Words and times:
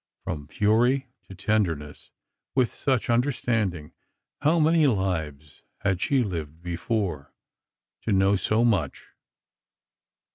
From 0.23 0.47
fury 0.47 1.09
to 1.29 1.35
tenderness, 1.35 2.09
with 2.55 2.73
such 2.73 3.07
understanding; 3.07 3.93
how 4.41 4.59
many 4.59 4.87
lives 4.87 5.61
had 5.81 6.01
she 6.01 6.23
lived 6.23 6.63
before, 6.63 7.35
to 8.05 8.11
know 8.11 8.35
so 8.35 8.65
much! 8.65 9.09